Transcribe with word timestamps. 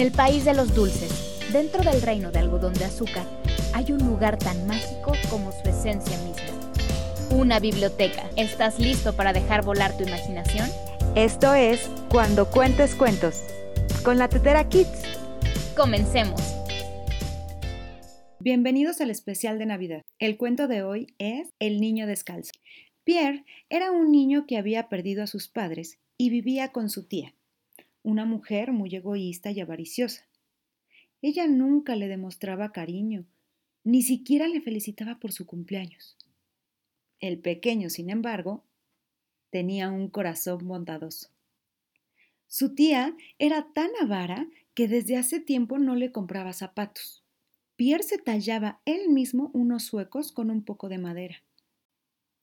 el 0.00 0.12
país 0.12 0.44
de 0.44 0.54
los 0.54 0.74
dulces, 0.74 1.50
dentro 1.52 1.82
del 1.82 2.00
reino 2.00 2.30
de 2.30 2.38
algodón 2.38 2.72
de 2.74 2.84
azúcar, 2.84 3.26
hay 3.74 3.92
un 3.92 3.98
lugar 4.06 4.38
tan 4.38 4.66
mágico 4.66 5.12
como 5.28 5.52
su 5.52 5.68
esencia 5.68 6.16
misma. 6.18 7.36
Una 7.36 7.60
biblioteca. 7.60 8.30
¿Estás 8.36 8.78
listo 8.78 9.14
para 9.14 9.32
dejar 9.32 9.64
volar 9.64 9.96
tu 9.96 10.04
imaginación? 10.04 10.68
Esto 11.14 11.54
es 11.54 11.90
Cuando 12.10 12.50
Cuentes 12.50 12.94
Cuentos, 12.94 13.42
con 14.02 14.18
la 14.18 14.28
Tetera 14.28 14.68
Kids. 14.68 15.02
Comencemos. 15.76 16.40
Bienvenidos 18.40 19.00
al 19.00 19.10
especial 19.10 19.58
de 19.58 19.66
Navidad. 19.66 20.02
El 20.18 20.36
cuento 20.36 20.68
de 20.68 20.82
hoy 20.82 21.14
es 21.18 21.50
El 21.58 21.80
niño 21.80 22.06
descalzo. 22.06 22.52
Pierre 23.04 23.44
era 23.68 23.90
un 23.90 24.10
niño 24.10 24.46
que 24.46 24.56
había 24.56 24.88
perdido 24.88 25.22
a 25.22 25.26
sus 25.26 25.48
padres 25.48 25.98
y 26.16 26.30
vivía 26.30 26.72
con 26.72 26.88
su 26.88 27.06
tía, 27.06 27.34
una 28.02 28.24
mujer 28.24 28.72
muy 28.72 28.94
egoísta 28.94 29.50
y 29.50 29.60
avariciosa. 29.60 30.26
Ella 31.20 31.46
nunca 31.46 31.96
le 31.96 32.08
demostraba 32.08 32.72
cariño, 32.72 33.24
ni 33.84 34.02
siquiera 34.02 34.48
le 34.48 34.60
felicitaba 34.60 35.18
por 35.18 35.32
su 35.32 35.46
cumpleaños. 35.46 36.16
El 37.20 37.38
pequeño, 37.38 37.90
sin 37.90 38.10
embargo, 38.10 38.64
tenía 39.50 39.90
un 39.90 40.08
corazón 40.08 40.66
bondadoso. 40.66 41.28
Su 42.48 42.74
tía 42.74 43.16
era 43.38 43.72
tan 43.72 43.90
avara 44.00 44.48
que 44.74 44.88
desde 44.88 45.16
hace 45.16 45.40
tiempo 45.40 45.78
no 45.78 45.94
le 45.94 46.12
compraba 46.12 46.52
zapatos. 46.52 47.22
Pierre 47.76 48.02
se 48.02 48.18
tallaba 48.18 48.80
él 48.84 49.08
mismo 49.08 49.50
unos 49.54 49.84
suecos 49.84 50.32
con 50.32 50.50
un 50.50 50.64
poco 50.64 50.88
de 50.88 50.98
madera. 50.98 51.42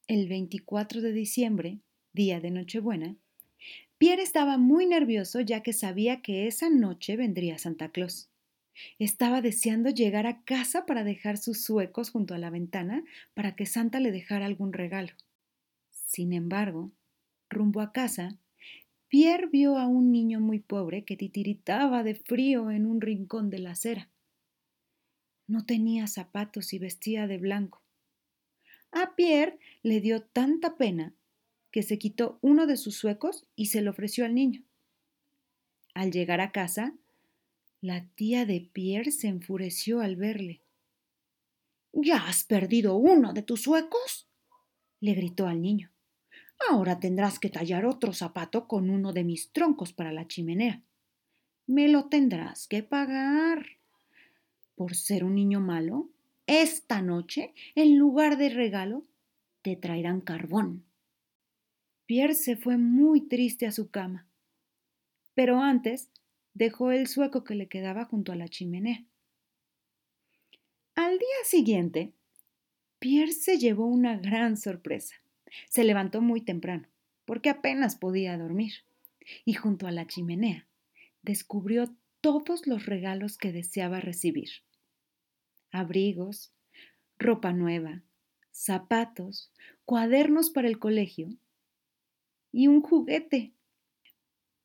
El 0.07 0.27
24 0.27 1.01
de 1.01 1.11
diciembre, 1.11 1.79
día 2.13 2.39
de 2.39 2.51
Nochebuena, 2.51 3.15
Pierre 3.99 4.23
estaba 4.23 4.57
muy 4.57 4.85
nervioso 4.85 5.41
ya 5.41 5.61
que 5.61 5.73
sabía 5.73 6.21
que 6.21 6.47
esa 6.47 6.69
noche 6.69 7.17
vendría 7.17 7.57
Santa 7.57 7.89
Claus. 7.89 8.29
Estaba 8.97 9.41
deseando 9.41 9.89
llegar 9.89 10.25
a 10.25 10.41
casa 10.43 10.85
para 10.85 11.03
dejar 11.03 11.37
sus 11.37 11.61
suecos 11.61 12.09
junto 12.09 12.33
a 12.33 12.37
la 12.37 12.49
ventana 12.49 13.03
para 13.33 13.57
que 13.57 13.65
Santa 13.65 13.99
le 13.99 14.13
dejara 14.13 14.45
algún 14.45 14.71
regalo. 14.71 15.11
Sin 15.89 16.31
embargo, 16.31 16.93
rumbo 17.49 17.81
a 17.81 17.91
casa, 17.91 18.39
Pierre 19.09 19.49
vio 19.51 19.77
a 19.77 19.85
un 19.87 20.13
niño 20.13 20.39
muy 20.39 20.59
pobre 20.59 21.03
que 21.03 21.17
titiritaba 21.17 22.01
de 22.01 22.15
frío 22.15 22.71
en 22.71 22.85
un 22.85 23.01
rincón 23.01 23.49
de 23.49 23.59
la 23.59 23.71
acera. 23.71 24.09
No 25.45 25.65
tenía 25.65 26.07
zapatos 26.07 26.71
y 26.71 26.79
vestía 26.79 27.27
de 27.27 27.37
blanco. 27.37 27.83
A 28.91 29.13
Pierre 29.17 29.59
le 29.83 29.99
dio 29.99 30.21
tanta 30.21 30.77
pena 30.77 31.13
que 31.71 31.83
se 31.83 31.99
quitó 31.99 32.39
uno 32.41 32.67
de 32.67 32.77
sus 32.77 32.95
suecos 32.95 33.45
y 33.55 33.67
se 33.67 33.81
lo 33.81 33.91
ofreció 33.91 34.25
al 34.25 34.35
niño. 34.35 34.63
Al 35.93 36.11
llegar 36.11 36.41
a 36.41 36.51
casa, 36.51 36.95
la 37.81 38.05
tía 38.15 38.45
de 38.45 38.61
Pierre 38.61 39.11
se 39.11 39.27
enfureció 39.27 40.01
al 40.01 40.15
verle. 40.15 40.61
¿Ya 41.93 42.27
has 42.27 42.43
perdido 42.43 42.95
uno 42.95 43.33
de 43.33 43.41
tus 43.41 43.61
suecos? 43.61 44.27
le 44.99 45.13
gritó 45.13 45.47
al 45.47 45.61
niño. 45.61 45.91
Ahora 46.69 46.99
tendrás 46.99 47.39
que 47.39 47.49
tallar 47.49 47.85
otro 47.85 48.13
zapato 48.13 48.67
con 48.67 48.89
uno 48.89 49.13
de 49.13 49.23
mis 49.23 49.51
troncos 49.51 49.93
para 49.93 50.11
la 50.11 50.27
chimenea. 50.27 50.83
Me 51.67 51.87
lo 51.87 52.09
tendrás 52.09 52.67
que 52.67 52.83
pagar. 52.83 53.65
Por 54.75 54.95
ser 54.95 55.23
un 55.23 55.35
niño 55.35 55.61
malo, 55.61 56.09
esta 56.47 57.01
noche, 57.01 57.53
en 57.75 57.97
lugar 57.97 58.37
de 58.37 58.49
regalo, 58.49 59.05
te 59.61 59.75
traerán 59.75 60.19
carbón. 60.19 60.83
Pierre 62.09 62.33
se 62.33 62.55
fue 62.55 62.77
muy 62.77 63.21
triste 63.21 63.67
a 63.67 63.71
su 63.71 63.91
cama. 63.91 64.25
Pero 65.35 65.61
antes 65.61 66.09
dejó 66.55 66.89
el 66.91 67.05
sueco 67.05 67.43
que 67.43 67.53
le 67.53 67.67
quedaba 67.67 68.05
junto 68.05 68.31
a 68.31 68.35
la 68.35 68.47
chimenea. 68.47 69.05
Al 70.95 71.19
día 71.19 71.27
siguiente, 71.43 72.11
Pierre 72.97 73.31
se 73.31 73.59
llevó 73.59 73.85
una 73.85 74.17
gran 74.17 74.57
sorpresa. 74.57 75.17
Se 75.69 75.83
levantó 75.83 76.19
muy 76.19 76.41
temprano, 76.41 76.87
porque 77.25 77.51
apenas 77.51 77.95
podía 77.95 78.39
dormir, 78.39 78.73
y 79.45 79.53
junto 79.53 79.85
a 79.85 79.91
la 79.91 80.07
chimenea 80.07 80.65
descubrió 81.21 81.95
todos 82.21 82.65
los 82.65 82.87
regalos 82.87 83.37
que 83.37 83.51
deseaba 83.51 83.99
recibir. 83.99 84.49
Abrigos, 85.69 86.55
ropa 87.19 87.53
nueva, 87.53 88.01
zapatos, 88.51 89.51
cuadernos 89.85 90.49
para 90.49 90.67
el 90.67 90.79
colegio 90.79 91.37
y 92.51 92.67
un 92.67 92.81
juguete 92.81 93.53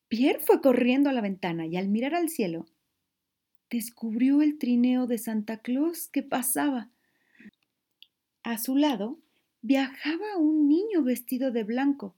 Pierre 0.07 0.39
fue 0.39 0.61
corriendo 0.61 1.09
a 1.09 1.13
la 1.13 1.21
ventana 1.21 1.65
y 1.65 1.77
al 1.77 1.87
mirar 1.89 2.13
al 2.15 2.29
cielo, 2.29 2.65
descubrió 3.69 4.41
el 4.41 4.57
trineo 4.57 5.07
de 5.07 5.17
Santa 5.17 5.57
Claus 5.57 6.07
que 6.07 6.21
pasaba. 6.21 6.91
A 8.43 8.57
su 8.57 8.75
lado 8.75 9.19
viajaba 9.61 10.37
un 10.37 10.69
niño 10.69 11.03
vestido 11.03 11.51
de 11.51 11.63
blanco. 11.63 12.15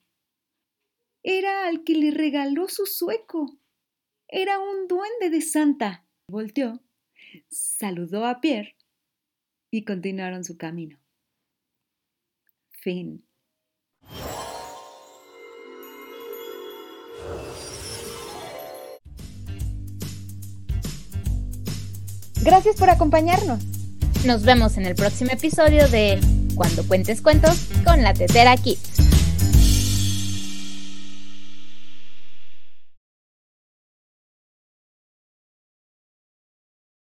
Era 1.24 1.68
al 1.68 1.84
que 1.84 1.96
le 1.96 2.12
regaló 2.12 2.68
su 2.68 2.86
sueco. 2.86 3.58
Era 4.28 4.60
un 4.60 4.88
duende 4.88 5.30
de 5.30 5.42
Santa. 5.42 6.06
Volteó, 6.28 6.82
saludó 7.50 8.26
a 8.26 8.42
Pierre 8.42 8.76
y 9.72 9.86
continuaron 9.86 10.44
su 10.44 10.58
camino. 10.58 11.00
Fin. 12.70 13.27
Gracias 22.48 22.78
por 22.78 22.90
acompañarnos. 22.90 23.60
Nos 24.26 24.44
vemos 24.44 24.78
en 24.78 24.86
el 24.86 24.96
próximo 24.96 25.32
episodio 25.32 25.86
de 25.90 26.18
Cuando 26.56 26.88
cuentes 26.88 27.22
cuentos 27.22 27.68
con 27.84 28.02
la 28.04 28.14
Tetera 28.14 28.56
Kids. 28.56 28.97